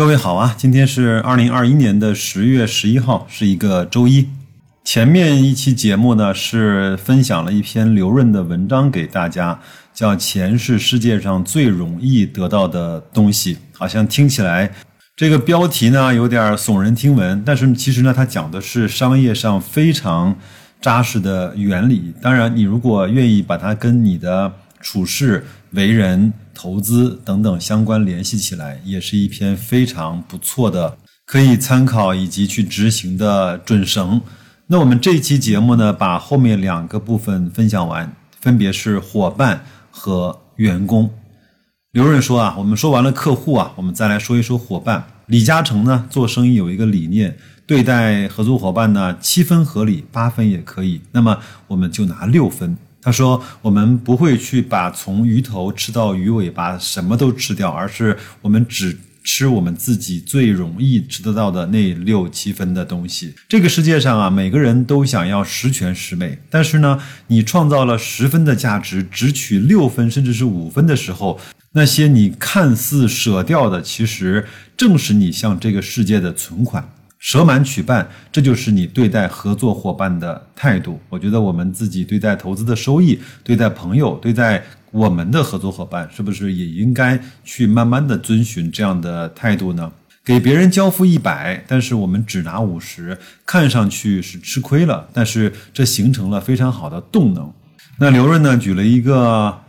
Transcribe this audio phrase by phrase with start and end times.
[0.00, 4.26] 各位好啊，今天是二零二一年的十月十一号，是一个周一。
[4.82, 9.60] 前面一期节目呢是分享了一篇刘润的文章给大家，
[9.92, 13.58] 叫“钱是世界上最容易得到的东西”。
[13.76, 14.72] 好像听起来
[15.14, 20.34] 这个标题呢有点耸人听闻，但是其实呢，它讲的是商业上非常
[20.80, 22.14] 扎实的原理。
[22.22, 26.32] 当然，你如果愿意把它跟你的处事为人。
[26.52, 34.20] 投资等等相关联系起来，也是一篇非常不错的可以参考以及去执行的准绳。
[34.66, 41.10] 那我们这期节目呢，把后面两个部分分享完，分别是伙伴和员工。
[41.92, 45.02] 刘润说啊，我们说完了客户啊，我们再来说一说伙伴。
[45.28, 47.34] 李嘉诚呢，做生意有一个理念，
[47.66, 51.00] 对待合作伙伴呢，七分合理，八分也可以。
[51.12, 52.76] 那么我们就拿六分。
[53.02, 63.34] 他说：“我们不会去把从鱼头吃到鱼尾巴，什么都吃掉，而是我们只吃我们自己最容易吃得到的那六七分的东西。
[63.48, 71.40] 这个世界上啊，每个人都想要十全十美，但是呢，你创造了十分的价值，只取六分甚至是五分的时候，
[71.72, 76.86] 那些你看似舍掉的，其实正是你向这个世界的存款。”
[77.20, 80.98] 舍满取半，这就是你对待合作伙伴的态度。
[81.10, 89.92] 我觉得我们自己对待投资的收益、对待朋友、对待我们的合作伙伴，是不是也应该去慢慢的遵循这样的态度呢？
[90.24, 97.52] 给别人交付一百，但是我们只拿五十，看上去是吃亏了，但是这形成了非常好的动能。
[97.98, 99.60] 那刘润呢，举了一个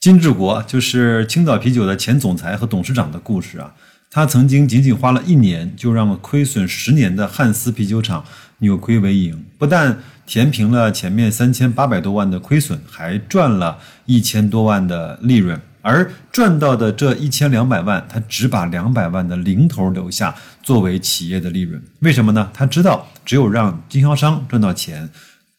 [0.00, 3.74] 金志国，就是青岛啤酒的前总裁和董事长的故事啊。
[4.08, 8.24] 他曾经仅仅花了一年，就让亏损十年的汉斯啤酒厂
[8.58, 15.60] 扭亏为盈，不但填平了前面三千八百多万的亏损，还赚了一千多万的利润。
[15.82, 21.82] 而赚到的这一千两百万，他只把两百万的零头留下作为企业的利润。
[22.00, 22.48] 为什么呢？
[22.54, 25.08] 他知道，只有让经销商赚到钱，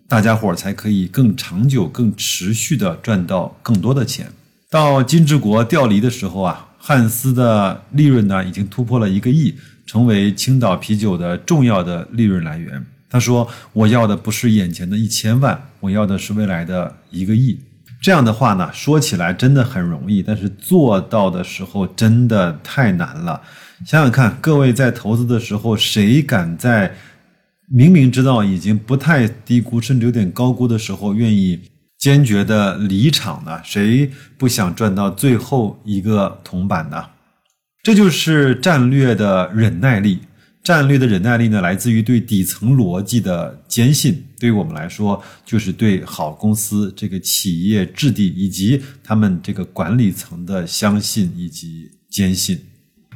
[0.09, 4.27] 大家伙儿才可以更长久、更持续的赚到更多的钱。
[4.69, 6.65] 到金之国调离的时候啊。
[6.81, 9.53] 汉斯的利润呢，已经突破了一个亿，
[9.85, 12.83] 成为青岛啤酒的重要的利润来源。
[13.09, 17.59] 他说：“我要的不是眼前的一千万，我要的是未来的一个亿。”
[18.01, 23.41] 这样的话呢，说起来真的很容易，但是做到的时候真的太难了。
[23.85, 26.95] 想想看，各位在投资的时候，谁敢在
[27.71, 31.59] 明明知道已经不太低估，甚至有点高估的时候，愿意？
[31.97, 33.59] 坚决的离场呢？
[33.61, 37.05] 谁不想赚到最后一个铜板呢？
[37.83, 40.19] 这就是战略的忍耐力。
[40.63, 44.23] 战略的忍耐力呢，来自于对底层逻辑的坚信。
[44.39, 52.57] 对于我们来说，就是对好公司、这个企业质地以及他们这个管理层的相信以及坚信。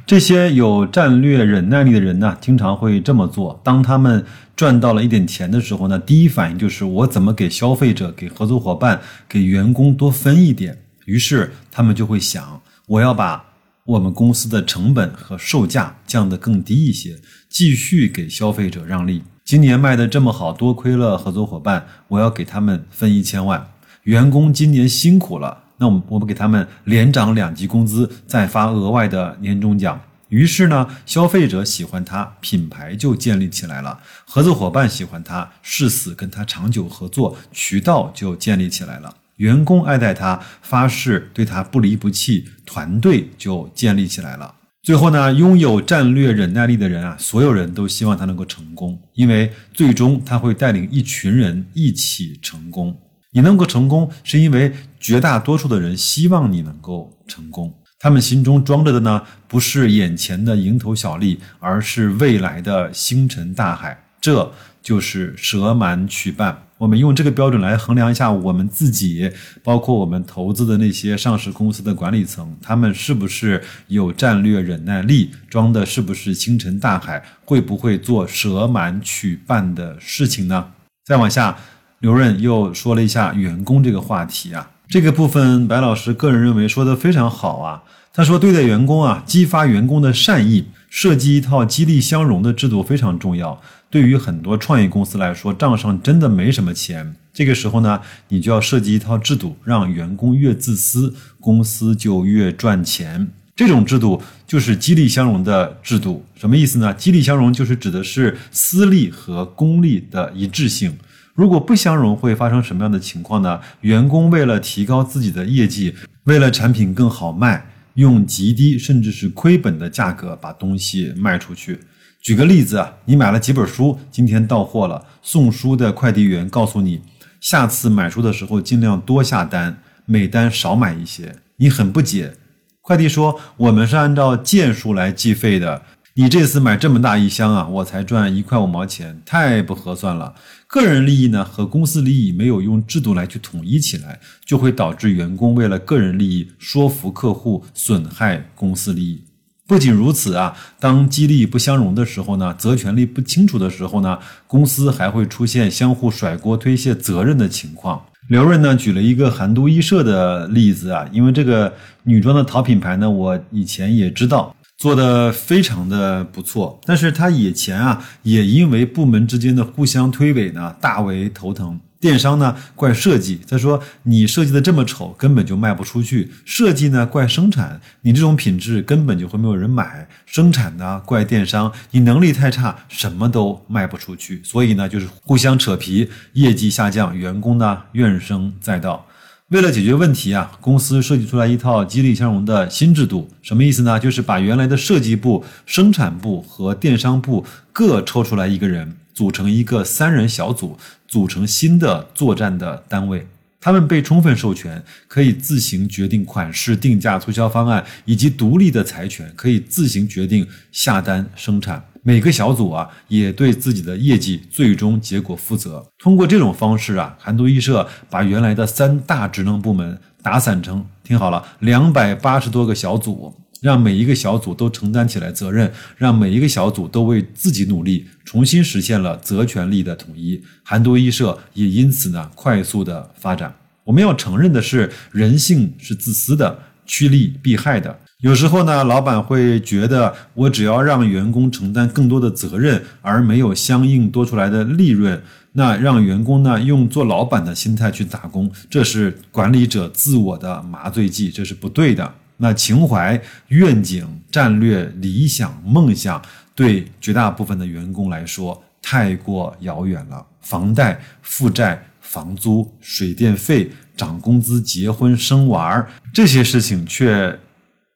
[0.06, 3.58] 这些有战略忍耐力的人呢，经常会这么做。
[3.64, 4.22] 当他们
[4.54, 10.76] 赚到了一点钱的时候呢，第一反应就是我怎么给消费者、给合作伙伴、给员工多分一点。
[11.06, 13.42] 于是他们就会想，我要把
[13.86, 17.16] 我们公司的成本和售价降得更低一些，
[17.48, 19.22] 继续给消费者让利。
[19.42, 23.66] 今年卖的这么好，多亏了合作伙伴，我要给他们分一千万。
[24.02, 25.63] 员工今年辛苦了。
[25.78, 30.00] 那我们我们给他们连涨两级工资，再发额外的年终奖。
[30.28, 44.54] 于是呢，消费者喜欢他，品牌就建立起来了；合作伙伴喜欢他，誓死跟他长久合作，渠道就建立起来了；员工爱戴他，发誓对他不离不弃，团队就建立起来了。
[44.82, 52.96] 最后呢，拥有战略忍耐力的人啊，所有人都希望他能够成功，因为最终他会带领一群人一起成功。
[53.32, 54.72] 你能够成功，是因为
[55.04, 57.70] 绝大多数的人希望你能够成功。
[57.98, 64.02] 他们心中装着的呢，不是眼前的蝇头小利，而是未来的星辰大海。
[64.18, 64.50] 这
[64.82, 66.58] 就是舍满取半。
[66.78, 69.30] 我们用这个标准来衡量一下我们自己，
[69.62, 80.72] 包括我们投资的那些上市公司的管理层，他们是不是有战略忍耐力，装的是不是星辰大海，会不会做舍满取半的事情呢？
[81.04, 81.54] 再往下。
[82.00, 87.82] 刘润又说了一下员工这个话题啊，这个部分白老师个人认为说的非常好啊。
[88.12, 93.60] 他说，对待员工啊，激发员工的善意，设计一套激励相容的制度非常重要。
[93.90, 103.28] 对于很多创业公司来说，账上真的没什么钱，这个时候呢，你就要设计一套制度，让员工越自私，公司就越赚钱。
[103.56, 106.94] 这种制度就是激励相容的制度，什么意思呢？
[106.94, 110.96] 激励相容就是指的是私利和公利的一致性。
[111.34, 113.60] 如果不相容，会发生什么样的情况呢？
[113.80, 115.92] 员工为了提高自己的业绩，
[116.24, 121.80] 为了产品更好卖，用极低甚至是亏本的价格把东西卖出去。
[122.22, 127.02] 举个例子啊，你买了几本书，今天到货了，送书的快递员告诉你，
[127.40, 129.76] 下次买书的时候尽量多下单，
[130.06, 131.34] 每单少买一些。
[131.56, 132.32] 你很不解，
[132.80, 135.82] 快递说我们是按照件数来计费的。
[136.16, 140.32] 你这次买这么大一箱啊，我才赚一块五毛钱，太不合算了。
[140.68, 149.24] 个人利益呢和公司利益没有用制度来去统一起来，就会导致员工为了个人利益说服客户，损害公司利益。
[149.66, 158.00] 不仅如此啊，当激励不相容的时候呢，责权利不清楚的时候呢，公司还会出现相互甩锅、推卸责任的情况。
[158.28, 161.74] 刘润呢举了一个韩都衣舍的例子啊，因为这个
[162.04, 164.54] 女装的淘品牌呢，我以前也知道。
[164.76, 171.80] 做的非常的不错，但是他以前啊，也因为部门之间的互相推诿呢，大为头疼。
[172.00, 184.42] 电商呢怪设计，他说你设计的这么丑，根本就卖不出去；设计呢怪生产，你这种品质根本就会没有人买；生产呢怪电商，你能力太差，什么都卖不出去。
[184.44, 189.06] 所以呢，就是互相扯皮，业绩下降，员工呢怨声载道。
[189.50, 194.00] 为了解决问题啊，公司设计出来一套激励相容的新制度，什么意思呢？
[194.00, 203.26] 就是把原来的设计部、生产部和电商部各抽出来一个人，组成一个三人小组，组成新的作战的单位。
[203.60, 211.84] 他们被充分授权，可以自行决定款式、定价、促销方案，以及独立的财权，可以自行决定下单生产。
[212.06, 215.82] 每个小组啊，也对自己的业绩最终结果负责。
[215.98, 230.38] 通过这种方式啊，韩都衣舍把原来的三大职能部门打散成，听好了，两百八十多个小组，让每一个小组都承担起来责任，让每一个小组都为自己努力，重新实现了责权利的统一。
[230.62, 233.56] 韩都衣舍也因此呢，快速的发展。
[233.82, 237.98] 我们要承认的是，人性是自私的，趋利避害的。
[238.20, 245.20] 有时候呢，老板会觉得我只要让员工承担更多的责任，而没有相应多出来的利润，
[245.52, 252.14] 那让员工呢用做老板的心态去打工，这是管理者自我的麻醉剂，这是不对的。
[252.38, 256.22] 那情怀、愿景、战略、理想、梦想，
[256.54, 260.24] 对绝大部分的员工来说太过遥远了。
[260.40, 267.38] 房贷、负债、房租、水电费、涨工资、结婚、生娃儿这些事情却。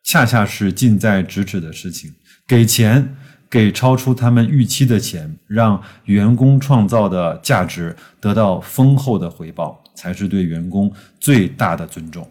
[0.08, 2.10] 恰恰是近在咫尺的事情，
[2.46, 3.14] 给钱，
[3.50, 10.90] 给超出他们预期的钱，让员工创造的价值得到丰厚的回报，才是对员工
[11.20, 12.26] 最大的尊重。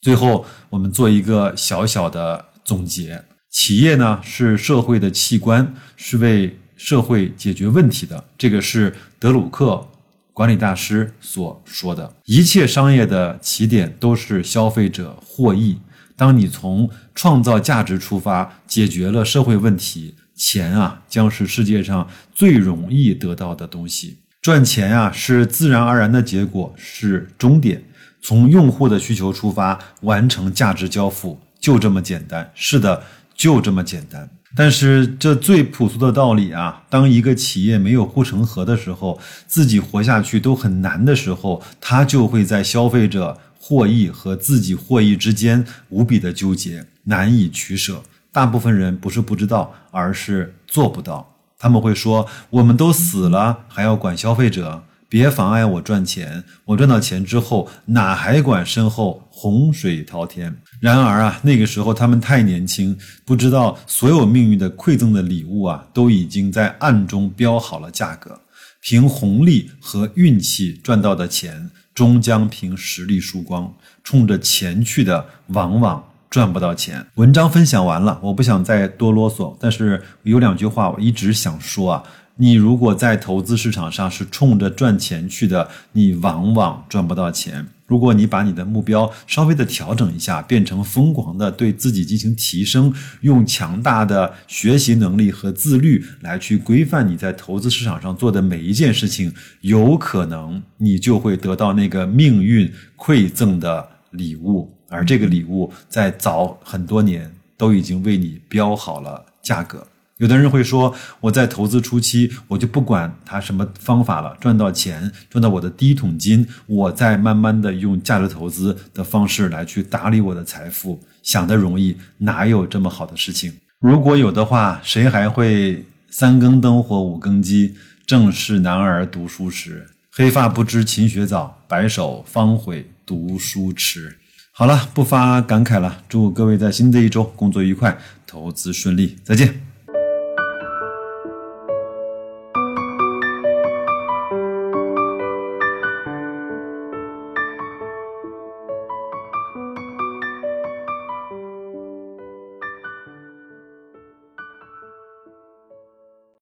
[0.00, 8.24] 最后，我们做一个小小的总结：企业呢是社会的器官，是为社会解决问题的。
[8.38, 9.86] 这个是德鲁克
[10.32, 12.10] 管理大师所说的。
[12.24, 15.76] 一切商业的起点都是消费者获益。
[16.18, 24.18] 当你从创造价值出发，解决了社会问题，钱啊将是世界上最容易得到的东西。
[24.42, 27.84] 赚钱啊是自然而然的结果，是终点。
[28.20, 32.50] 从用户的需求出发，完成价值交付，就这么简单。
[32.52, 33.04] 是的，
[33.36, 34.28] 就这么简单。
[34.56, 43.38] 但是这最朴素的道理啊，当一个企业没有护城河的时候，自己活下去都很难的时候，它就会在消费者。
[43.58, 48.02] 获益和自己获益之间无比的纠结，难以取舍。
[48.30, 51.34] 大部分人不是不知道，而是做不到。
[51.58, 54.84] 他们会说：“我们都死了，还要管消费者？
[55.08, 56.44] 别妨碍我赚钱。
[56.66, 68.40] 我赚到钱之后，哪还管身后洪水滔天？”然而啊，那个时候他们太年轻，不知道所有命运的馈赠的礼物啊，都已经在暗中标好了价格。
[68.80, 71.68] 凭红利和运气赚到的钱。
[71.98, 73.74] 终将凭实力输光，
[74.04, 77.04] 冲着钱去的往往赚不到钱。
[77.16, 82.04] 文章分享完了，我不想再多啰嗦，但是有两句话我一直想说啊。
[82.36, 87.66] 你如果在投资市场上是冲着赚钱去的，你往往赚不到钱。
[87.88, 109.86] 如果你把你的目标稍微的调整一下，变成疯狂的对自己进行提升，用强大的学习能力和自律来去规范你在投资市场上做的每一件事情，有可能你就会得到那个命运馈赠的礼物，而这个礼物在早很多年都已经为你标好了价格。
[110.18, 121.00] 有的人会说，我在投资初期，我就不管他什么方法了，赚到钱，赚到我的第一桶金，我再慢慢的用价值投资的方式来去打理我的财富。
[121.22, 123.52] 想的容易，哪有这么好的事情？
[123.78, 127.76] 如果有的话，谁还会三更灯火五更鸡？
[128.04, 134.16] 正是男儿读书时，黑发不知勤学早，白首方悔读书迟。
[134.50, 137.96] 好了，不发感慨了，祝各位在新的一周工作愉快，
[138.26, 139.67] 投资顺利，再见。